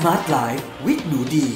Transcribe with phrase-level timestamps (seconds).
[0.00, 1.46] Smart Life with หนูดี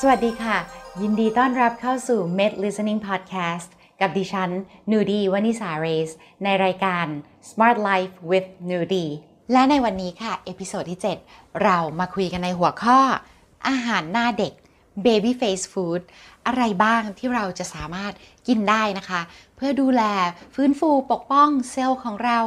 [0.00, 0.56] สวัสดีค่ะ
[1.02, 3.68] ยินดีต้อนรับเข้าสู่ Med Listening Podcast
[4.00, 4.50] กับดิฉัน
[4.90, 6.10] หนูดี วนิษาเรซ
[6.44, 7.06] ในรายการ
[7.48, 9.06] Smart Life with นูดี
[9.52, 11.00] และในวันนี้ค่ะ episode ที่
[11.30, 13.00] 7 เรามาคุยกันในหัวข้อ
[13.68, 14.52] อาหารหน้าเด็ก
[15.04, 16.02] Baby Face Food
[16.46, 18.12] อะไรบ้างที่เราจะสามารถ
[18.48, 19.20] กินได้นะคะ
[19.56, 20.02] เพื่อดูแล
[20.54, 22.38] ฟื้นฟูปกป้องเซลล์ของเรา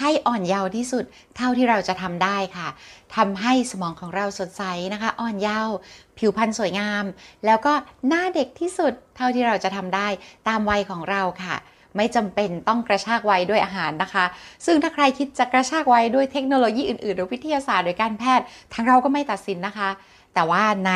[0.00, 1.04] ให้อ่อนเยาว์ที่สุด
[1.36, 2.68] เท่าที่เราจะทำได้ค่ะ
[3.16, 5.74] ทำให้สมองของเราสดใสนะคะ อ่อนเยาว์
[6.18, 7.04] ผิวพรรณสวยงาม
[7.46, 7.72] แล้วก็
[8.08, 10.08] หน้าเด็กที่สุดเท่าที่เราจะทำได้
[10.48, 11.56] ตามวัยของเราค่ะ
[11.96, 14.24] ไม่จำเป็นต้องกระชากวัยด้วยอาหารนะคะ
[14.66, 18.44] ซึ่งถ้าใครคิดจะกระชากวัยด้วยเทคโนโลยีอื่น ๆ หรือวิทยาศาสตร์หรือการแพทย์
[18.74, 19.88] ทางเราก็ไม่ตัดสินนะคะ
[20.34, 20.92] แต่ว่าใน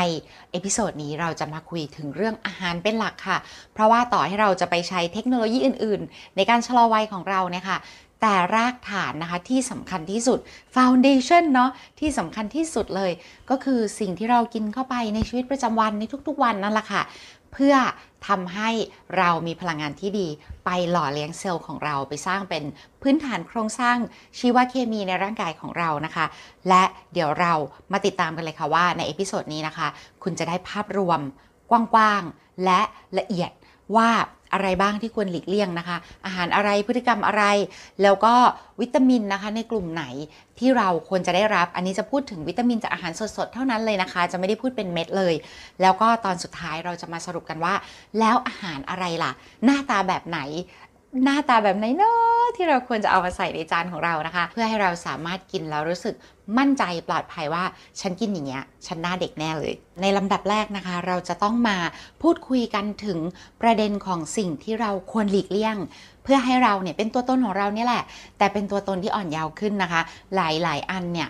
[0.51, 3.39] episode นี้เราจะมาคุยถึงเรื่องอาหารเป็นหลักค่ะ
[3.73, 7.79] เพราะว่าต่อให้เราจะไปใช้เทคโนโลยีอื่น ๆ ในการชะลอวัยของเราเนี่ยค่ะ
[8.23, 10.39] แต่รากฐานนะคะที่สำคัญที่สุด
[10.77, 11.71] foundation เนาะ
[12.01, 13.13] ที่สำคัญที่สุดเลย
[13.51, 17.03] ก็คือสิ่งที่เรากินเข้าไปในชีวิตประจำวันในทุกๆวันนั่นแหละค่ะ
[17.53, 17.75] เพื่อ
[18.27, 18.71] ทำให้
[19.19, 20.29] เรามีพลังงานที่ดี
[20.65, 22.65] ไปหล่อเลี้ยงเซลล์ของเราไปสร้างเป็น
[23.03, 23.97] พื้นฐานโครงสร้าง
[24.39, 26.27] ชีวเคมีในร่างกายของเรานะคะ
[26.69, 26.83] และ
[27.13, 27.53] เดี๋ยวเรา
[27.93, 29.89] มาติดตามกันเลยค่ะว่าใน episode นี้นะคะ
[30.23, 31.21] คุณจะได้ภาพรวม
[31.71, 32.81] กว้างๆและ
[33.19, 33.51] ละเอียด
[33.97, 34.11] ว่า
[34.53, 37.45] อะไรบ้างที่ควรหลีกเลี่ยงนะคะ อาหารอะไรพฤติกรรมอะไร
[38.03, 38.35] แล้วก็
[38.81, 40.05] วิตามินนะคะ ในกลุ่มไหน
[40.59, 45.35] ที่เราควรจะได้รับ อันนี้จะพูดถึงวิตามินจากอาหารสดๆ เท่านั้นเลยนะคะ จะไม่ได้พูดเป็นเม็ดเลย
[45.83, 47.75] แล้วก็ตอนสุดท้ายเราจะมาสรุปกันว่า
[48.19, 49.33] แล้วอาหารอะไรล่ะ
[49.65, 50.41] หน้าตาแบบไหน
[51.25, 56.15] หน้าตาแบบไหนเนาะที่เราควรจะเอามาใส่ในจานของเรานะคะ เพื่อให้เราสามารถกินแล้วรู้สึก
[56.59, 57.65] มั่นใจปลอดภัยว่า
[58.01, 59.73] ฉันกินอย่างเงี้ยฉันหน้าเด็กแน่เลย
[60.03, 61.77] ในลำดับแรกนะคะ เราจะต้องมา
[62.23, 63.19] พูดคุยกันถึง
[63.63, 65.77] ประเด็นของสิ่งที่เราควรหลีกเลี่ยง
[66.25, 68.03] เพื่อให้เราเนี่ยเป็นตัวตนของเราเนี่ยแหละ
[68.39, 70.01] แต่เป็นตัวตนที่อ่อนเยาว์ขึ้นนะคะ
[70.35, 71.29] หลายๆ อันเนี่ย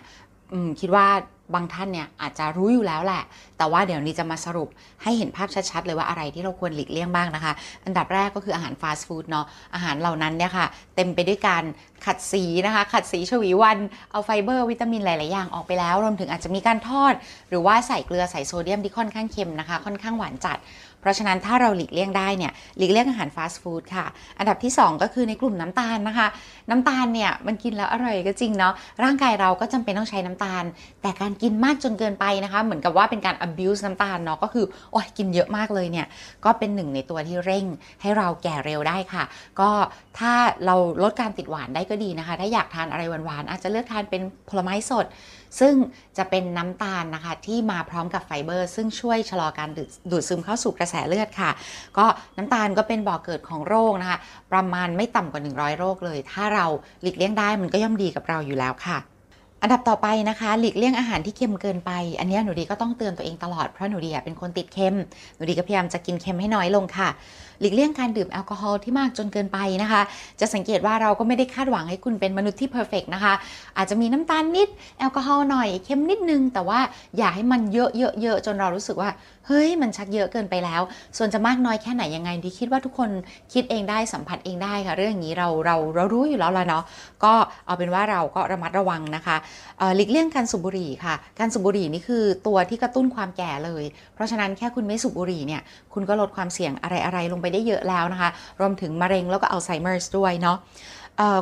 [0.80, 1.06] คิดว่า
[1.54, 3.22] บางท่านเนี่ยอาจจะรู้อยู่แล้วแหละ
[3.58, 4.68] แต่ว่าเดี๋ยวนี้จะมาสรุป
[5.02, 7.52] ให้เห็นภาพชัดๆ เลยว่าอะไรที่เราควรหลีกเลี่ยงบ้างนะคะ
[7.84, 11.64] อันดับแรกก็คืออาหารฟาสต์ฟู้ดเนาะ อาหารเหล่านั้นเนี่ยค่ะ เต็มไปด้วยการ
[12.06, 13.78] ขัดสีนะคะ ขัดสีชวีวัน
[14.12, 17.14] เอาไฟเบอร์วิตามินหลาย ๆ อย่างออกไปแล้ว รวมถึงอาจจะมีการทอด
[17.48, 20.58] หรือว่าใส่เกลือใส่โซเดียมที่ค่อนข้างเค็มนะคะ ค่อนข้างหวานจัด
[21.06, 24.06] ราะฉะนั้นถ้าเราหลีกเลี่ยงได้เนี่ยหลีกเลี่ยงอาหารฟาสต์ฟู้ดค่ะ
[24.38, 26.26] อันดับที่ 2 ก็คือในกลุ่มน้ำตาลนะคะ
[26.70, 28.72] น้ำตาลเนี่ยมันกินแล้วอร่อยก็จริงเนาะ
[29.04, 30.64] ร่างกายเราก็จำเป็นต้องใช้น้ำตาล
[31.02, 36.06] แต่การกินมากจนเกินไปนะคะ เหมือนกับว่าเป็นการ abuse น้ำตาลเนาะก็คือโอ้ยกินเยอะมากเลยเนี่ย
[36.44, 37.64] ก็เป็นหนึ่งในตัวที่เร่ง
[38.02, 39.24] ให้เราแก่เร็วได้ค่ะ
[39.60, 39.70] ก็
[40.18, 40.32] ถ้า
[40.66, 45.06] เราลดการติดหวานได้ก็ดีนะคะ ถ้าอยากทานอะไรหวานๆอาจจะเลือกทานเป็นผลไม้สด
[45.60, 45.74] ซึ่ง
[46.18, 49.68] จะเป็นน้ำตาลนะคะที่มาพร้อมกับไฟเบอร์ ซึ่งช่วยชะลอการ
[50.10, 51.50] ดูดซึมเข้าสู่กระแสเลือดค่ะ
[51.98, 52.06] ก็
[52.36, 54.18] น้ำตาลก็เป็นบ่อเกิดของโรคนะคะ
[54.52, 56.66] ประมาณไม่ต่ำกว่า 100 โรคเลย ถ้าเรา
[57.02, 58.98] หลีกเลี่ยงได้มันก็ย่อมดีกับเราอยู่แล้วค่ะ
[59.62, 64.96] อันดับต่อไปนะคะ หลีกเลี่ยงอาหารที่เค็มเกินไป อันนี้หนูดีก็ต้องเตือนตัวเองตลอดเพราะหนูดีเป็นคนติดเค็ม
[65.36, 67.08] หนูดีก็พยายามจะกินเค็มให้น้อยลงค่ะ
[67.60, 70.02] หลีกเลี่ยงการดื่มแอลกอฮอล์ที่มากจนเกินไปนะคะ
[70.40, 73.34] จะสังเกตว่าเราก็ไม่ได้คาดหวังให้คุณเป็นมนุษย์ที่ perfect นะคะ
[73.76, 74.68] อาจจะมีน้ำตาลนิด
[74.98, 76.80] แอลกอฮอล์หน่อยเค็มนิดนึง แต่ว่า
[77.16, 79.10] อย่าให้มันเยอะเยอะเยอะจนเรารู้สึกว่า
[79.46, 80.82] เฮ้ยมันชักเยอะเกินไปแล้ว
[81.16, 83.10] ส่วนจะมากน้อยแค่ไหนยังไงดีคิดว่าทุกคน
[83.52, 86.84] คิดเองได้สัมผัสเองได้ค่ะ เรื่องนี้เราเราเรารู้อยู่แล้วละเนาะ
[87.24, 87.32] ก็
[87.66, 89.36] เอาเป็นว่าเราก็ระมัดระวังนะคะ
[89.96, 93.84] หลีกเลี่ยงการสูบบุหรี่ค่ะ การสูบบุหรี่นี่คือตัวที่กระตุ้นความแก่เลย
[94.14, 95.62] เพราะฉะนั้นแค่คุณไม่สูบบุหรี่เนี่ย
[95.92, 98.30] คุณก็ลดความเสี่ยงอะไรๆลงไปได้เยอะแล้วนะคะ
[98.60, 100.58] รวมถึงมะเร็งแล้วก็อัลไซเมอร์ด้วยเนาะ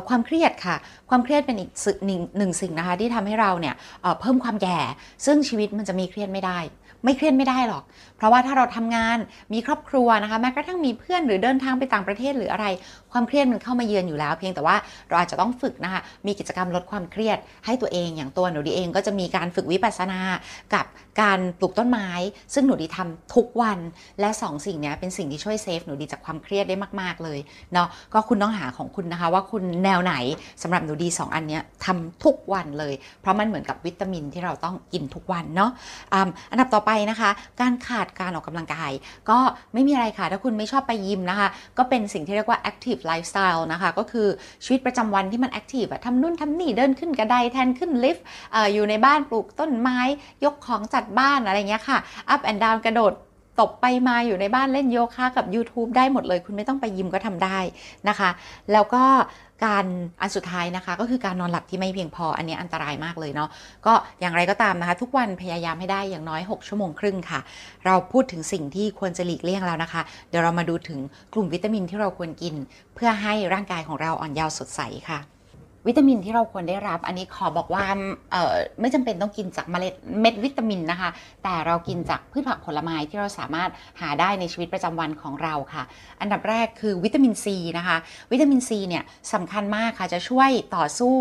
[0.09, 0.75] ความเครียดค่ะ
[1.09, 1.69] ความเครียดเป็นอีก
[2.05, 3.75] หนึ่งหนึ่งสิ่งนะคะที่ทำให้เราเนี่ย
[4.19, 4.77] เพิ่มความแก่
[5.25, 6.59] ซึ่งชีวิตมันจะมีเครียดไม่ได้
[7.03, 7.83] ไม่เครียดไม่ได้หรอก
[8.17, 9.17] เพราะว่าถ้าเราทำงาน
[9.53, 12.65] มีครอบครัวนะคะแม้กระทั่งมีเพื่อนหรือเดินทางไปต่างประเทศหรืออะไร
[13.11, 14.75] ความเครียดมันเข้ามาเยือนอยู่แล้ว เพียงแต่ว่า
[15.09, 20.19] เราอาจจะต้องฝึกนะคะมีกิจกรรมลดความเครียดให้ตัวเองอย่างตัวหนูดีเองก็จะมีการฝึกวิปัสสนา
[20.73, 20.85] กับ
[21.21, 22.09] การปลูกต้นไม้
[22.53, 23.79] ซึ่งหนูดีทำทุกวัน
[24.19, 27.39] และ 2 สิ่งนี้เป็นสิ่งที่ช่วยเซฟหนูดีจากความเครียดได้มาก ๆเลย
[27.73, 30.13] เนาะก็คุณต้องหาของคุณนะคะว่าคุณแนวไหน
[30.61, 35.71] สำหรับหนูดี 2 อันนี้ทำทุกวันเลย เพราะมันเหมือนกับวิตามินที่เราต้องกินทุกวันเนาะ
[36.51, 37.29] อันดับต่อไปนะคะ
[37.61, 38.91] การขาดการออกกำลังกาย
[39.29, 39.37] ก็
[39.73, 41.47] ไม่มีอะไรค่ะ ถ้าคุณไม่ชอบไปยิมนะคะ
[41.77, 44.27] ก็เป็นสิ่งที่เรียกว่า active lifestyle นะคะ ก็คือ
[44.63, 48.23] ชีวิตประจำวันที่มัน active อะทำนู่นทำนี่เดินขึ้นกระไดแทนขึ้นลิฟต์
[48.73, 49.99] อยู่ในบ้านปลูกต้นไม้
[50.45, 51.97] ยกของจัดบ้านอะไรเงี้ยค่ะ
[52.33, 53.13] up and down กระโดด
[53.61, 57.59] ตบไปมาอยู่ในบ้านเล่นโยคะกับ YouTube ได้หมดเลย คุณไม่ต้องไปยิมก็ทำได้
[58.09, 58.29] นะคะ
[58.71, 59.03] แล้วก็
[59.63, 59.85] การ
[60.21, 63.49] อันสุดท้ายนะคะ ก็คือการนอนหลับที่ไม่เพียงพออันนี้อันตรายมากเลยเนาะ
[63.85, 67.39] ก็อย่างไรก็ตามนะคะ ทุกวันพยายามให้ได้อย่างน้อย 6 ชั่วโมงครึ่งค่ะ
[67.85, 70.99] เราพูดถึงสิ่งที่ควรจะหลีกเลี่ยงแล้วนะคะ เดี๋ยวเรามาดูถึง
[71.33, 72.55] กลุ่มวิตามินที่เราควรกิน
[72.95, 75.34] เพื่อให้ร่างกายของเราอ่อนเยาว์สดใสค่ะ
[75.87, 77.81] วิตามินที่เราควรได้รับ อันนี้ขอบอกว่า
[78.31, 81.09] เอ่อไม่จำเป็นต้องกินจากเมล็ดเม็ดวิตามินนะคะ
[81.43, 83.69] แต่เรากินจากพืชผักผลไม้ที่เราสามารถ
[84.01, 85.83] หาได้ในชีวิตประจำวันของเราค่ะ
[86.21, 87.97] อันดับแรกคือวิตามินซีนะคะ
[88.31, 89.03] วิตามินซีเนี่ย
[89.33, 91.15] สำคัญมากค่ะจะช่วยต่อสู้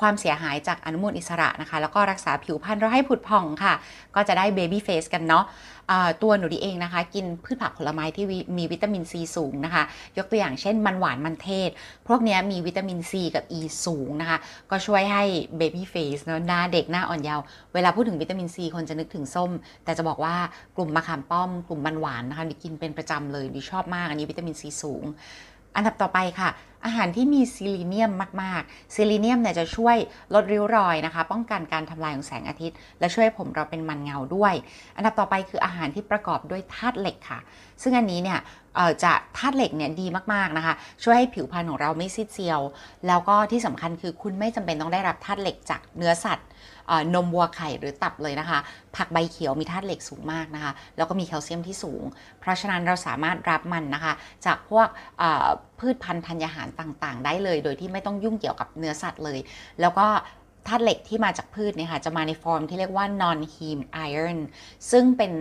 [0.00, 3.74] ความเสียหายจากอนุมูลอิสระนะคะ แล้วก็รักษาผิวพรรณเราให้ผุดผ่องค่ะ
[4.14, 5.44] ก็จะได้เบบี้เฟสกันเนาะ
[6.22, 8.26] ตัวหนูดีเองนะคะ กินพืชผักผลไม้ที่
[8.58, 9.82] มีวิตามินซีสูงนะคะ
[10.18, 11.70] ยกตัวอย่างเช่นมันหวานมันเทศ
[12.08, 14.38] พวกนี้มีวิตามินซีกับ E สูงนะคะ
[14.70, 15.22] ก็ช่วยให้
[15.56, 17.44] baby face เนาะหน้าเด็กหน้าอ่อนเยาว์
[17.74, 19.50] เวลาพูดถึงวิตามินซีคนจะนึกถึงส้ม
[19.84, 20.34] แต่จะบอกว่า
[20.76, 25.04] กลุ่มมะขามป้อม กลุ่มมันหวานนะคะดีกินเป็นประจำเลยดีชอบมากอันนี้วิตามินซีสูง
[25.78, 26.50] อันดับต่อไปค่ะ
[26.84, 29.96] อาหารที่มีซีลีเนียมมากๆ ซีลีเนียมเนี่ยจะช่วย
[30.34, 34.54] ลดริ้วรอยนะคะ ป้องกันการทำลายของแสงอาทิตย์ และช่วยให้ผมเราเป็นมันเงาด้วย
[34.96, 37.40] อันดับต่อไปคืออาหารที่ประกอบด้วยธาตุเหล็กค่ะ
[37.82, 38.38] ซึ่งอันนี้เนี่ย
[39.04, 42.60] จะธาตุเหล็กเนี่ยดีมาก ๆ นะคะ ช่วยให้ผิวพรรณของเราไม่ซีดเซียว
[43.06, 46.46] แล้วก็ที่สำคัญคือคุณไม่จำเป็นต้องได้รับธาตุเหล็กจากเนื้อสัตว์
[47.14, 48.58] นมวัวไข่หรือตับเลยนะคะ
[48.96, 52.02] ผักใบเขียวมีธาตุเหล็กสูงมากนะคะ แล้วก็มีแคลเซียมที่สูง
[52.40, 54.12] เพราะฉะนั้นเราสามารถรับมันนะคะ
[54.46, 54.88] จากพวก
[55.78, 59.38] พืชพันธุ์ธัญญาหารต่างๆ ได้เลย โดยที่ไม่ต้องยุ่งเกี่ยวกับเนื้อสัตว์เลย
[59.80, 60.06] แล้วก็
[60.66, 64.38] ธาตุเหล็กที่มาจากพืชเนี่ยค่ะจะมาในฟอร์มที่เรียกว่า non heme iron
[64.90, 65.32] ซึ่งเป็น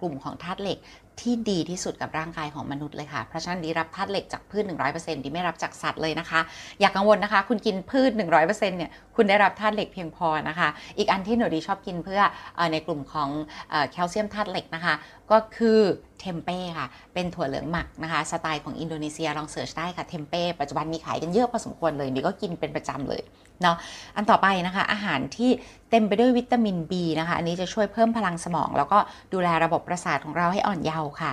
[0.00, 0.78] กลุ่มของธาตุเหล็ก
[1.22, 4.64] ที่ดีที่สุดกับร่างกายของมนุษย์เลยค่ะเพราะฉะนั้นดีรับธาตุเหล็กจากพืช
[4.94, 6.40] 100%ดีไม่รับจากสัตว์เลยนะคะ
[6.80, 10.68] อย่ากกังวลนะคะ คุณกินพืช 100%เนี่ยคุณได้รับธาตุเหล็กเพียงพอนะคะ
[10.98, 12.20] อีกอันที่หนูดีชอบกินเพื่อ
[12.58, 13.28] อในกลุ่มของ
[13.72, 14.94] อแคลเซียมธาตุเหล็กนะคะ
[15.30, 15.80] ก็คือ
[16.20, 23.22] เทมเป้ค่ะ เป็นถั่วเหลืองหมักนะคะ สไตล์ของอินโดนีเซียลองเสิร์ชได้ค่ะ เทมเป้ปัจจุบันมีขายกันเยอะพอสมควรเลยดีก็กินเป็นประจำเลย
[23.62, 23.76] เนาะ
[24.16, 25.50] อันต่อไปนะคะ อาหารที่
[25.90, 28.98] เต็มไปด้วยวิตามิน B นะคะ อันนี้จะช่วยเพิ่มพลังสมอง แล้วก็
[29.32, 31.30] ดูแลระบบประสาทของเราให้อ่อนเยาว์ค่ะ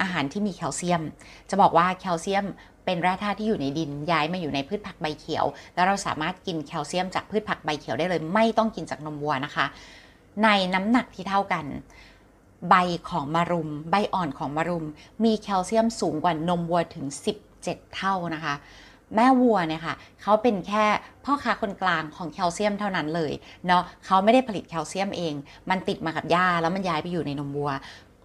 [0.00, 1.02] อาหารที่มีแคลเซียม
[1.50, 2.46] จะบอกว่าแคลเซียม
[2.84, 5.44] เป็นแร่ธาตุที่อยู่ในดินย้ายมาอยู่ในพืชผักใบเขียว
[5.74, 9.66] แล้วเราสามารถกินแคลเซียมจากพืชผักใบเขียวได้เลย ไม่ต้องกินจากนมวัวนะคะ
[10.44, 11.64] ในน้ำหนักที่เท่ากัน
[12.68, 12.74] ใบ
[13.10, 14.84] ของมะรุม ใบอ่อนของมะรุม
[15.24, 17.06] มีแคลเซียมสูงกว่านมวัวถึง
[17.54, 18.54] 17 เท่านะคะ
[19.14, 20.84] แม่วัวเนี่ยค่ะเขาเป็นแค่
[21.24, 23.32] พ่อค้าคนกลางของแคลเซียมเท่านั้นเลย
[23.66, 25.34] เนาะเขาไม่ได้ผลิตแคลเซียมเอง
[25.70, 27.70] มันติดมากับหญ้าแล้วมันย้ายไปอยู่ในนมวัว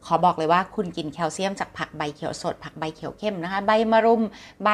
[0.05, 4.21] ขอบอกเลยว่าคุณกินแคลเซียมจากผักใบเขียวสด ผักใบเขียวเข้มนะคะ ใบมะรุม
[4.63, 4.69] ใบ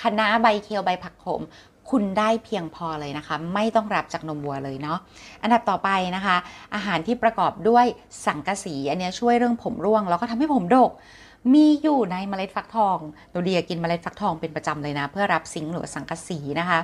[0.00, 1.42] คะน้าใบเขียวใบผักโขม
[1.90, 4.98] คุณได้เพียงพอเลยนะคะ ไม่ต้องรับจากนมวัวเลยเนาะ
[5.42, 6.36] อันดับต่อไปนะคะ
[6.74, 7.86] อาหารที่ประกอบด้วย
[8.26, 10.92] สังกะสีอันนี้ช่วยเรื่องผมร่วง แล้วก็ทำให้ผมดก
[11.54, 12.98] มีอยู่ในเมล็ดฟักทอง
[13.30, 16.80] โดเดียกินเมล็ดฟักทองเป็นประจำเลยนะ เพื่อรับซิงค์หรือสังกะสีนะคะ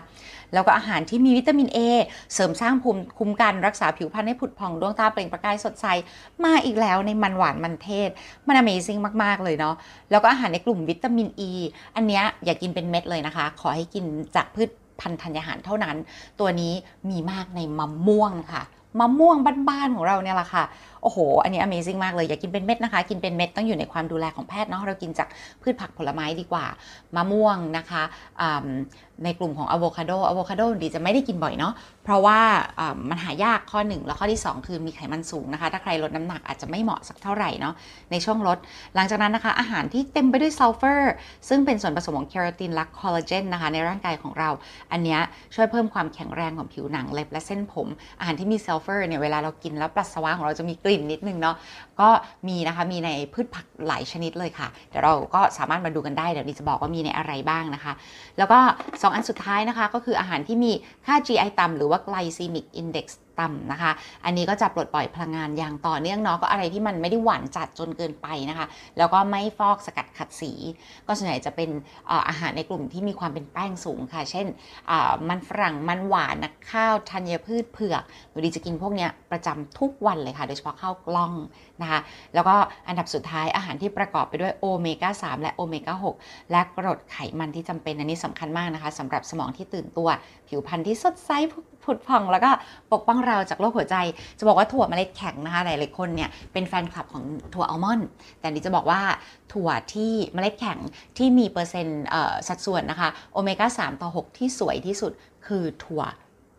[0.55, 1.79] แล้วก็อาหารที่มีวิตามิน A
[2.35, 5.87] เสริมสร้างภูมิคุ้มกันรักษาผิวพรรณให้ผุดผ่องดวงตาเปล่งประกายสดใส
[6.45, 8.11] มาอีกแล้วในมันหวานมันเทศ
[8.47, 9.75] มัน Amazing มาก ๆ เลยเนาะ
[10.11, 11.51] แล้วก็อาหารในกลุ่มวิตามิน E
[11.97, 14.05] อันเนี้ยอย่ากินเป็นเม็ดเลยนะคะ ขอให้กิน
[14.37, 14.71] จากพืช
[15.01, 15.97] พันธัญญาหารเท่านั้น
[16.41, 16.73] ตัวนี้
[17.11, 18.63] มีมากในมะม่วงค่ะ
[19.01, 19.37] มะม่วง
[19.69, 20.65] บ้านๆของเราเนี่ยแหละค่ะ
[21.07, 25.29] อ้โห อันนี้ Amazing มากเลยอย่ากินเป็นเม็ดนะคะ กินเป็นเม็ดต้องอยู่ในความดูแลของแพทย์เนาะเรากินจาก
[25.63, 26.65] พืชผักผลไม้ดีกว่า
[27.17, 28.03] มะม่วงนะคะ
[29.25, 31.73] ในกลุ่มของอะโวคาโดอะโวคาโดดีจะไม่ได้กินบ่อยเนาะ
[32.05, 32.41] เพราะว่า
[33.11, 37.75] มันหายากข้อหนึ่งแล้วข้อที่ 2 คือมีไขมันสูงนะคะ ถ้าใครลดน้ำหนักอาจจะไม่เหมาะสักเท่าไหร่เนาะ
[38.11, 38.59] ในช่วงลด
[38.95, 41.15] หลังจากนั้นนะคะ อาหารที่เต็มไปด้วยซัลเฟอร์
[41.49, 44.51] ซึ่งเป็นส่วนผสมของเคราตินและคอลลาเจนนะคะในร่างกายของเรา
[44.93, 45.19] อันนี้
[45.55, 51.57] ช่วยเพิ่มความแข็งแรงของผิวหนังเล็บและเส้นผม อาหารที่มีซัลเฟอร์เนี่ยเวลาเรากินแล้วปัสสาวะของเราจะมีกลิ่นนิดนึงเนาะ
[52.01, 52.09] ก็
[52.49, 57.93] มีนะคะมีในพืชผักหลายชนิดเลยค่ะ เดี๋ยวเราก็สามารถมาดูกันได้เดี๋ยวดีจะบอกว่ามีในอะไรบ้างนะคะ
[58.39, 60.73] แล้วก็ 2 อันสุดท้ายนะคะก็คืออาหารที่มี
[61.07, 63.07] ค่า GI ต่ำหรือว่า glycemic index
[63.41, 63.93] ต่ำนะคะ
[64.25, 68.67] อันนี้ก็จะปลดปล่อยพลังงานอย่างต่อเนื่องเนาะก็อะไรที่มันไม่ได้หวานจัดจนเกินไปนะคะ
[68.99, 70.53] แล้วก็ไม่ฟอกสกัดขัดสี
[71.07, 71.71] ก็ส่วนใหญ่จะเป็น
[72.29, 74.47] อาหารในกลุ่มที่มีความเป็นแป้งสูงค่ะ เช่น
[75.29, 81.33] มันฝรั่งมันหวานนะข้าวธัญพืชเผือกหนูดีจะกินพวกเนี้ยประจำทุกวันเลยค่ะ โดยเฉพาะข้าวกล้อง
[81.83, 82.01] นะคะ
[82.35, 82.55] แล้วก็
[82.89, 90.09] อันดับสุดท้ายอาหารที่ประกอบไปด้วยโอเมก้า3และโอเมก้า6และกรดไขมันที่จำเป็นอันนี้สำคัญมากนะคะสำหรับสมองที่ตื่นตัว
[90.49, 91.31] ผิวพรรณที่สดใส
[91.85, 92.51] ผุดผ่อง แล้วก็
[92.93, 93.97] ปกป้องราจากโรคหัวใจ
[94.39, 98.07] จะบอกว่าถั่วเมล็ดแข็งนะคะหลายๆคนเนี่ยเป็นแฟนคลับของถั่วอัลมอนด์
[98.41, 99.01] แต่ดิจะบอกว่า
[99.53, 100.79] ถั่วที่เมล็ดแข็ง
[101.19, 102.05] ที่มีเปอร์เซ็นต์
[102.49, 105.13] สัดส่วนนะคะโอเมก้า3ต่อ 6 ที่สวยที่สุด
[105.47, 106.03] คือถั่ว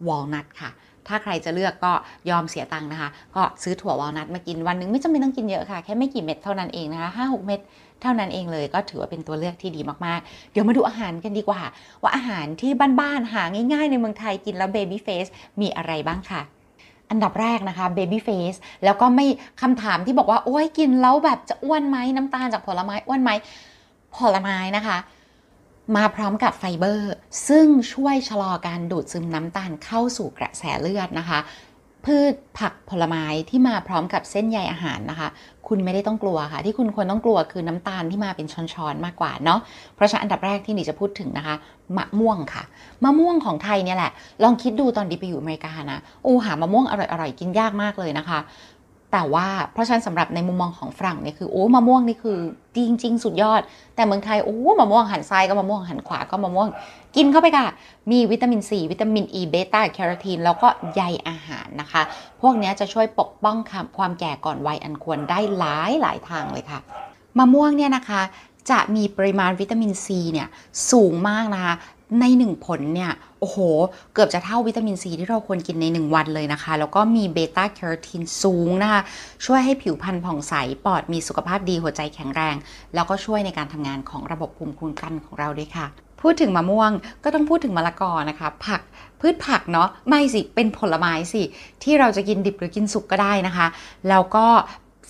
[0.08, 0.72] วอลนัทค่ะ
[1.08, 1.94] ถ้าใครจะเลือกก็
[2.30, 7.60] ยอมเสียตังค์นะคะ ก็ซื้อถั่ววอลนัทมากินวันหนึ่งไม่จำเป็นต้องกินเยอะค่ะ แค่ไม่กี่เม็ดเท่านั้นเองนะคะห้าหกเม็ด
[8.02, 11.62] เท่านั้นเองเลยก็ถือว่าเป็นตัวเลือกที่ดีมากๆ เดี๋ยวมาดูอาหารกันดีกว่า
[12.02, 13.44] ว่าอาหารที่บ้านๆหา
[13.74, 15.28] ง่ายๆ ในเมืองไทยกินแล้ว baby face
[15.62, 16.42] มีอะไรบ้างค่ะ
[17.10, 19.26] อันดับแรกนะคะ baby face แล้วก็ไม่
[19.62, 23.32] คำถามที่บอกว่า โอ้ยกินแล้วแบบจะอ้วนไหมน้ำตาลจากผลไม้อ้วนไหม
[24.18, 24.98] ผลไม้นะคะ
[25.96, 27.14] มาพร้อมกับไฟเบอร์
[27.48, 31.40] ซึ่งช่วยชะลอการดูดซึมน้ำตาลเข้าสู่กระแสเลือดนะคะ
[32.06, 35.30] พืชผักผลไม้ที่มาพร้อมกับเส้นใยอาหารนะคะ
[35.68, 39.60] คุณไม่ได้ต้องกลัวค่ะ ที่คุณควรต้องกลัวคือน้ำตาลที่มาเป็นช้อนๆมากกว่าเนาะ
[39.96, 41.56] เพราะฉะนั้นอันดับแรกที่หนีจะพูดถึงนะคะ
[41.98, 42.64] มะม่วงค่ะ
[43.04, 44.12] มะม่วงของไทยเนี่ยแหละ
[44.44, 48.40] ลองคิดดูตอนดีไปอยู่อเมริกานะโอ้หามะม่วงอร่อยๆกินยากมากเลยนะคะ
[49.18, 52.40] แต่ว่าเพราะฉะนั้นสำหรับในมุมมองของฝรั่งเนี่ยคือโอ้มะม่วงนี่คือ
[52.76, 53.62] จริงๆสุดยอด
[53.96, 56.68] แต่เมืองไทยโอ้มะม่วงหันซ้ายก็มะม่วงหันขวาก็มะม่วง
[57.16, 57.68] กินเข้าไปค่ะ
[58.12, 62.02] มีวิตามินซีวิตามินอีเบต้าแคโรทีนแล้วก็ใยอาหารนะคะ
[62.42, 63.58] พวกนี้จะช่วยปกป้อง
[63.98, 66.80] ความแก่ก่อนวัยอันควรได้หลายหลายทางเลยค่ะ
[67.38, 68.22] มะม่วงเนี่ยนะคะ
[68.72, 70.48] จะมีปริมาณวิตามินซีเนี่ย
[70.92, 71.74] สูงมากนะคะ
[72.20, 73.58] ในหนึ่งผลเนี่ย โอ้โห
[74.14, 79.02] เกือบจะเท่าวิตามินซีที่เราควรกินใน 1 วันเลยนะคะ แล้วก็มีเบต้าแคโรทีนสูงนะคะ
[79.46, 80.54] ช่วยให้ผิวพรรณผ่องใส
[80.86, 82.56] ปอดมีสุขภาพดีหัวใจแข็งแรง
[82.96, 85.88] แล้วก็ช่วยในการทำงานของระบบภูมิคุ้มกันของเราด้วยค่ะ
[86.22, 86.92] พูดถึงมะม่วง
[87.24, 88.82] ก็ต้องพูดถึงมะละกอนะคะ ผัก
[89.20, 91.44] พืชผักเนาะไม่สิเป็นผลไม้สิ
[91.84, 93.68] ที่เราจะกินดิบหรือกินสุกก็ได้นะคะ
[94.10, 94.46] แล้วก็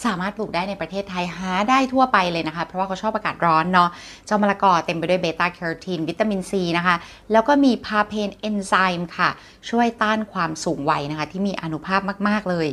[0.05, 3.89] สามารถปลูกได้ในประเทศไทยหาได้ทั่วไปเลยนะคะ เพราะว่าเขาชอบอากาศร้อนเนาะ
[4.25, 6.95] เจ้ามะละกอเต็มไปด้วยเบต้าแคโรทีนวิตามินซีนะคะ
[7.31, 9.29] แล้วก็มี papain เอนไซม์ค่ะ
[9.69, 12.67] ช่วยต้านความสูงวัยนะคะ ที่มีอานุภาพมาก ๆ เลย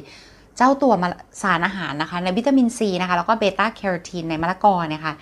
[0.57, 0.93] เจ้าตัว
[1.43, 5.15] สารอาหารนะคะในวิตามินซีนะคะแล้วก็เบต้าแคโรทีนในมะละกอเนี่ยค่ะ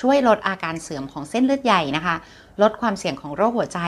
[0.00, 2.14] ช่วยลดอาการเสื่อมของเส้นเลือดใหญ่นะคะ
[2.62, 3.80] ลดความเสี่ยงของโรคหัวใจ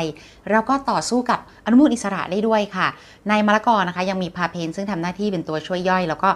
[0.51, 2.87] แล้วก็ต่อสู้กับอนุมูลอิสระได้ด้วยค่ะ
[3.29, 6.31] ในมะละกอนะคะ ยังมี papain ซึ่งทำหน้าที่เป็นตัวช่วยย่อย แล้วก็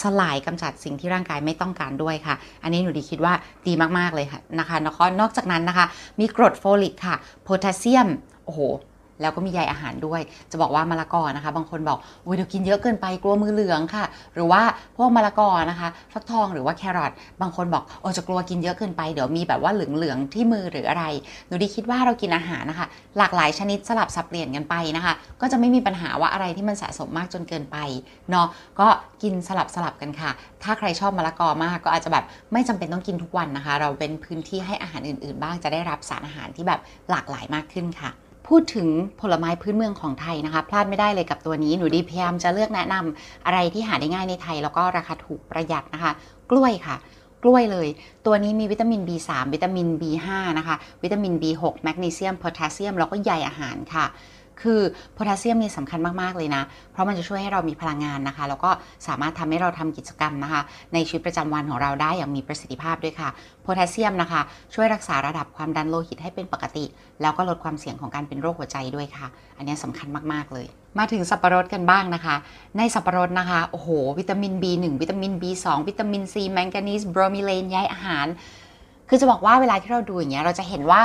[0.00, 3.34] สลายกำจัดสิ่งที่ร่างกายไม่ต้องการด้วยค่ะ อันนี้หนูดีคิดว่า
[3.66, 4.76] ดีมากๆเลยค่ะนะคะ
[5.20, 5.86] นอกจากนั้นนะคะ
[6.20, 8.08] มีกรดโฟลิกค่ะ โพแทสเซียม
[8.44, 8.60] โอ้โห
[9.20, 14.62] แล้วก็มีใยอาหารด้วย จะบอกว่ามะละกอนะคะ บางคนบอกโอ้ยเดี๋ยวกินเยอะเกินไปกลัวมือเหลืองค่ะ หรือว่า
[14.96, 21.04] พวกมะละกอนะคะ ฟักทองหรือว่าแครอทบางคนบอกโอ้จะกลัวกินเยอะเกินไปเดี๋ยวมีแบบว่าเหลืองๆที่มือหรืออะไร
[21.48, 22.86] หนูดีคิดว่าเรากินอาหารนะคะ
[23.18, 27.76] หลากหลายชนิดสลับสับเปลี่ยนกันไปนะคะ ก็จะไม่มีปัญหาว่าอะไรที่มันสะสมมากจนเกินไป
[28.30, 28.46] เนาะ
[28.80, 28.88] ก็
[29.22, 30.30] กินสลับสลับกันค่ะ
[30.62, 38.10] ถ้าใครชอบมะละกอมากก็อาจจะแบบไม่จำเป็นต้องกินทุกวันนะคะ เราเป็นพื้นที่ให้อาหารอื่น ๆ บ้างจะได้รับสารอาหารที่แบบหลากหลายมากขึ้นค่ะ
[38.50, 38.88] พูดถึง
[39.20, 46.12] ผลไม้พื้นเมืองของไทยนะคะ พลาดไม่ได้เลยกับตัวนี้หนูดีพยายามจะเลือกแนะนำอะไรที่หาได้ง่ายในไทย แล้วก็ราคาถูกประหยัดนะคะ
[46.50, 46.96] กล้วยค่ะ
[47.42, 47.88] กล้วยเลย
[48.26, 50.26] ตัวนี้มีวิตามิน B3 วิตามิน B5
[50.58, 54.06] นะคะ วิตามิน B6 แมกนีเซียมโพแทสเซียมแล้วก็ใยอาหารค่ะ
[54.62, 54.80] คือ
[55.14, 56.62] โพแทสเซียมนี่สำคัญมาก ๆ เลยนะ
[56.92, 58.70] เพราะมันจะช่วยให้เรามีพลังงานนะคะ แล้วก็
[59.06, 60.60] สามารถทำให้เราทำกิจกรรมนะคะ
[60.94, 63.28] ในชีวิตประจำวันของเราได้อย่างมีประสิทธิภาพด้วยค่ะ
[63.62, 64.40] โพแทสเซียมนะคะ
[64.74, 66.84] ช่วยรักษาระดับความดันโลหิตให้เป็นปกติ
[67.20, 69.26] แล้วก็ลดความเสี่ยงของการเป็นโรคหัวใจด้วยค่ะ
[69.56, 70.66] อันนี้สำคัญมาก ๆ เลย
[70.98, 72.36] มาถึงสับปะรดกันบ้างนะคะ
[72.76, 73.88] ในสับปะรดนะคะ โอ้โห
[74.18, 78.26] วิตามิน B1 วิตามิน B2 วิตามิน C แมงกานีส bromelain ใยอาหาร
[79.12, 81.02] คือจะบอกว่าเวลาที่เราดูอย่างเงี้ยเราจะเห็นว่า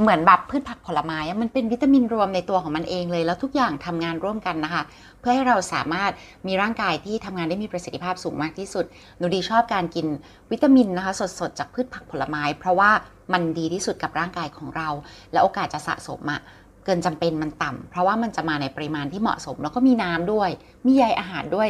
[0.00, 4.82] เหมือนแบบพืชผักผลไม้มันเป็นวิตามินรวมในตัวของมันเองเลย แล้วทุกอย่างทำงานร่วมกันนะคะ
[5.20, 6.12] เพื่อให้เราสามารถ
[6.46, 8.84] มีร่างกายที่ทำงานได้มีประสิทธิภาพสูงมากที่สุด
[9.18, 10.06] หนูดีชอบการกิน
[10.50, 12.90] วิตามินนะคะ สดๆ จากพืชผักผลไม้ เพราะว่า
[13.32, 14.88] มันดีที่สุดกับร่างกายของเรา
[15.32, 16.40] และโอกาสจะสะสมอะ
[16.84, 20.50] เกินจำเป็นมันต่ำเพราะว่ามันจะมาในปริมาณที่เหมาะสม แล้วก็มีน้ำด้วย
[20.86, 21.68] มีใยอาหารด้วย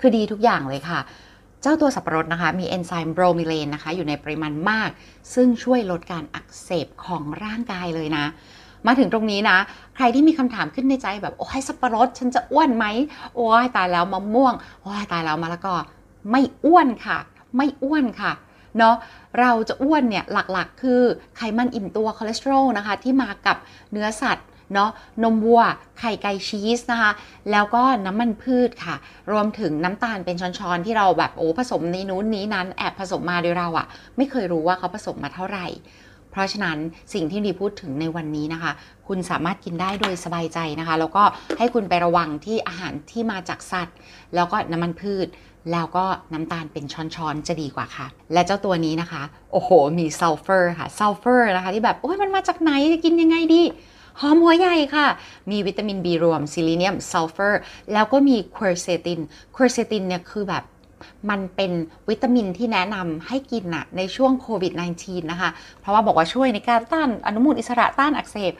[0.00, 1.00] คือดีทุกอย่างเลยค่ะ
[1.66, 4.90] เจ้าตัวสับปะรดนะคะ มีเอนไซม์ bromelain นะคะ อยู่ในปริมาณมาก
[5.34, 8.24] ซึ่งช่วยลดการอักเสบของร่างกายเลยนะ
[8.86, 9.56] มาถึงตรงนี้นะ
[9.96, 12.86] ใครที่มีคำถามขึ้นในใจแบบ โอ้ยสับปะรด ฉันจะอ้วนไหม
[13.34, 15.76] โอ้ยตายแล้วมะม่วง โอ้ยตายแล้วมะละกอ
[16.30, 17.18] ไม่อ้วนค่ะ
[17.56, 18.32] ไม่อ้วนค่ะ
[18.78, 18.96] เนาะ
[19.40, 21.00] เราจะอ้วนเนี่ยหลักๆ คือ
[21.36, 23.56] ไขมันอิ่มตัวคอเลสเตอรอลนะคะ ที่มากับ
[23.92, 24.90] เนื้อสัตว์ เนาะ
[25.22, 25.62] นมวัว
[25.98, 27.12] ไข่ไก่ชีสนะคะ
[27.50, 28.96] แล้วก็น้ำมันพืชค่ะ
[29.32, 35.66] รวมถึงน้ำตาลเป็นช้อนๆ ที่เราแบบโอ้ผสมในนู้นนี้นั้นแอบผสมมาโดยเราอะไม่เคยรู้ว่าเขาผสมมาเท่าไหร่
[36.30, 36.78] เพราะฉะนั้น
[37.14, 38.72] สิ่งที่ดีพูดถึงในวันนี้นะคะ
[39.08, 41.22] คุณสามารถกินได้โดยสบายใจนะคะ แล้วก็
[41.58, 43.96] ให้คุณไประวังที่อาหารที่มาจากสัตว์
[44.34, 45.26] แล้วก็น้ำมันพืช
[45.72, 53.62] แล้วก็น้ำตาลเป็นช้อนๆ จะดีกว่าค่ะ และเจ้าตัวนี้นะคะ โอ้โห มีซัลเฟอร์ค่ะซัลเฟอร์นะคะ ที่แบบ โอ้ยมันมาจากไหน จะกินยังไงดี
[54.20, 55.06] หอมหัวใหญ่ค่ะ
[55.50, 57.60] มีวิตามิน B รวมซีลีเนียมซัลเฟอร์
[57.92, 59.20] แล้วก็มี quercetin
[59.56, 60.64] quercetin เนี่ยคือแบบ
[61.30, 61.72] มันเป็น
[62.08, 68.52] วิตามินที่แนะนำให้กินนะในช่วงโควิด -19 นะคะ เพราะว่าบอกว่าช่วยในการต้านอนุมูลอิสระต้านอักเสบ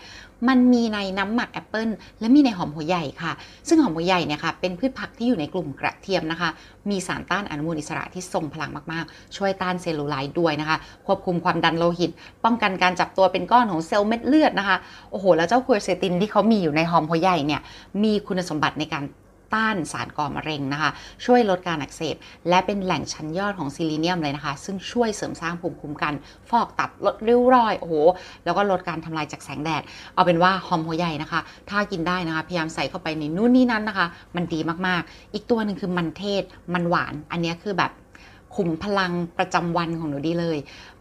[0.48, 1.88] มันมีในน้ำหมักแอปเปิล
[2.20, 3.32] และมีในหอมหัวใหญ่ค่ะ
[3.68, 6.50] ซึ่งหอมหัวใหญ่เนี่ยค่ะเป็นพืชผักที่อยู่ในกลุ่มกระเทียมนะคะ
[6.90, 12.10] มีสารต้านอนุมูลอิสระที่ทรงพลังมากๆ ช่วยต้านเซลลูไลท์ด้วยนะคะ ควบคุมความดันโลหิต
[12.44, 14.76] ป้องกันการจับตัวเป็นก้อนของเซลล์เม็ดเลือดนะคะ
[15.10, 17.60] โอ้โห แล้วเจ้า quercetin ที่เขามีอยู่ในหอมหัวใหญ่เนี่ย
[18.02, 19.04] มีคุณสมบัติในการ
[19.54, 20.90] ต้านสารก่อมะเร็งนะคะ
[21.24, 22.16] ช่วยลดการอักเสบ
[22.48, 26.14] และเป็นแหล่งชั้นยอดของซีลีเนียมเลยนะคะ ซึ่งช่วยเสริมสร้างภูมิคุ้มกัน
[26.50, 27.94] ฟอกตับลดริ้วรอยโอ้โห
[28.44, 29.82] แล้วก็ลดการทำลายจากแสงแดด
[30.14, 34.06] เอาเป็นว่าหอมหัวใหญ่นะคะ ถ้ากินได้นะคะ พยายามใส่เข้าไปในนู่นนี่นั้นนะคะ
[34.36, 36.42] มันดีมากๆ อีกตัวหนึ่งคือมันเทศ
[36.74, 37.92] มันหวาน อันนี้คือแบบ
[38.56, 40.58] ขุมพลังประจำวันของหนูดีเลย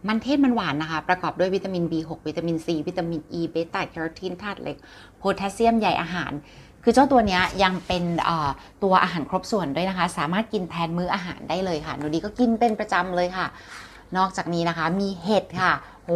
[0.08, 4.76] มันเทศมันหวานนะคะ ประกอบด้วยวิตามิน B6 วิตามิน C วิตามิน E เบต้าแคโรทีนธาตุเหล็ก
[5.18, 6.32] โพแทสเซียมใยอาหาร
[6.82, 8.04] คือเจ้าตัวเนี้ยยังเป็น
[8.82, 13.46] ตัวอาหารครบส่วนด้วยนะคะ สามารถกินแทนมื้ออาหารได้เลยค่ะ หนูดีก็กินเป็นประจำเลยค่ะ
[14.16, 15.72] นอกจากนี้นะคะมีเห็ดค่ะ
[16.04, 16.10] โห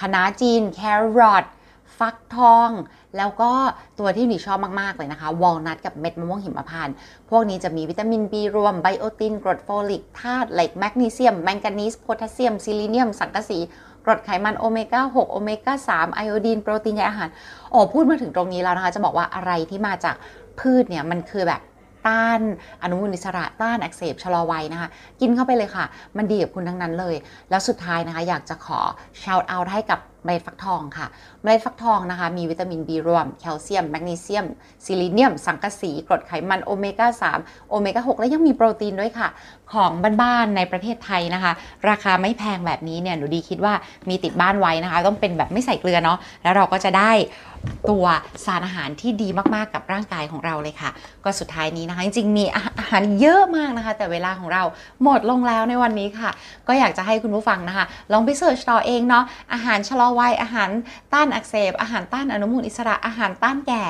[0.00, 0.80] คะน้าจีน แค
[1.18, 1.44] รอท
[1.98, 2.70] ฟักทอง
[3.16, 3.52] แล้วก็
[3.98, 6.94] ตัวที่หนูชอบมาก ๆ เลยนะคะ วอลนัทกับเม็ดมะม่วงหิมพานต์
[7.30, 13.58] พวกนี้จะมีวิตามิน B รวมไบโอตินกรดโฟลิกธาตุเหล็กแมกนีเซียม แมงกานีสโพแทสเซียมซีลีเนียม สังกะสี
[14.04, 17.28] กรดไขมันโอเมก้า 6 โอเมก้า 3 ไอโอดีน โปรตีนใยอาหาร
[17.70, 20.16] โอ้พูดมาถึงตรงนี้แล้วนะคะ จะบอกว่าอะไรที่มาจาก
[20.60, 21.60] พืชเนี่ยมันคือแบบ
[22.08, 22.40] ต้าน
[22.82, 24.88] อนุมูลอิสระต้านอักเสบชะลอวัยนะคะ
[25.20, 25.84] กินเข้าไปเลยค่ะ
[26.16, 27.14] มันดีกับคุณทั้งนั้นเลย
[27.50, 28.80] แล้วสุดท้ายนะคะ อยากจะขอ
[29.22, 31.06] shout out ให้กับเมล็ดฟักทองค่ะ
[31.42, 34.46] เมล็ดฟักทองนะคะ มีวิตามิน B รวม แคลเซียม แมกนีเซียม
[34.84, 37.08] ซิลิเนียม สังกะสี กรดไขมันโอเมก้า
[37.40, 39.28] 3 โอเมก้า 6 และยังมีโปรตีนด้วยค่ะ
[39.72, 39.90] ของ
[40.22, 41.52] บ้านๆ ในประเทศไทยนะคะ
[41.88, 43.74] ราคาไม่แพงแบบนี้เนี่ย หนูดีคิดว่า
[44.08, 47.12] มีติดบ้านไว้นะคะ ต้องเป็นแบบไม่ใส่เกลือเนาะ แล้วเราก็จะได้
[47.90, 48.04] ตัว
[48.44, 50.90] สารอาหารที่ดีมากๆกับร่างกายของเราเลยค่ะ
[51.24, 54.62] ก็สุดท้ายนี้นะคะ จริงๆมีอาหารเยอะมากนะคะ แต่เวลาของเรา
[55.02, 56.30] หมดลงแล้วในวันนี้ค่ะ
[56.68, 60.70] ก็อยากจะให้คุณผู้ฟังนะคะ ลองไปเสิร์ชต่อเองเนาะอาหารชะลอวัยอาหาร
[61.12, 63.82] ต้านอักเสบ อาหารต้านอนุมูลอิสระอาหารต้านแก่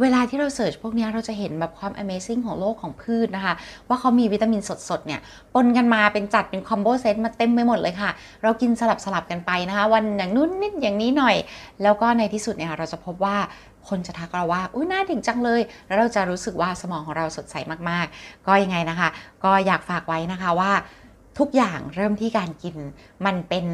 [0.00, 3.54] เวลาที่เราเสิร์ชพวกนี้เราจะเห็นแบบความ Amazing ของโลกของพืชนะคะ
[3.88, 5.20] ว่าเขามีวิตามินสดๆเนี่ย
[5.54, 8.10] ปนกันมาเป็นจัดเป็นคอมโบเซตมาเต็มไปหมดเลยค่ะ
[8.42, 11.36] เรากินสลับสลับกันไปนะคะ วันอย่างนู้นนิดอย่างนี้หน่อย
[11.82, 13.36] แล้วก็ในที่สุดเนี่ยเราจะพบว่า
[13.88, 17.54] คนจะทักเราว่า อุ้ยน้าเด็กจังเลย แล้วเราจะรู้สึกว่าสมองของเราสดใส
[17.90, 19.08] มากๆ ก็ยังไงนะคะ
[19.44, 20.72] ก็อยากฝากไว้นะคะว่า
[21.38, 22.76] ทุกอย่างเริ่มที่การกิน
[23.26, 23.66] มันเป็น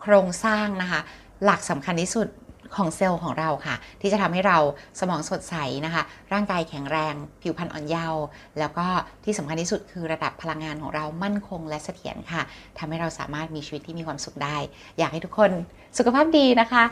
[0.00, 1.00] โครงสร้างนะคะ
[1.44, 2.28] หลักสำคัญที่สุด
[2.76, 4.58] ของเซลล์ของเราค่ะ ที่จะทำให้เรา
[5.00, 5.54] สมองสดใส
[5.84, 6.02] นะคะ
[6.32, 8.22] ร่างกายแข็งแรง ผิวพรรณอ่อนเยาว์
[8.58, 8.86] แล้วก็
[9.24, 12.42] ที่สำคัญที่สุดคือระดับพลังงานของเรามั่นคงและเสถียรค่ะ
[12.78, 14.56] ทำให้เราสามารถมีชีวิตที่มีความสุขได้
[14.98, 15.50] อยากให้ทุกคน
[15.98, 16.84] สุขภาพดีนะคะ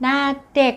[0.00, 0.16] หน้า
[0.56, 0.74] เด็ก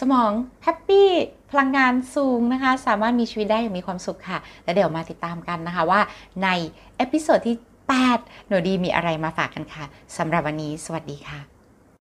[0.00, 1.10] สมอง happy
[1.50, 6.00] พลังงานสูงนะคะ สามารถมีชีวิตได้อย่างมีความสุขค่ะ และเดี๋ยวมาติดตามกันนะคะว่า
[6.42, 6.48] ใน
[6.96, 7.56] episode ที่
[8.02, 9.84] 8 หนูดีมีอะไรมาฝากกันค่ะ
[10.16, 11.49] สำหรับวันนี้ สวัสดีค่ะ